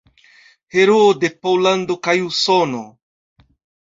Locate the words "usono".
2.29-2.81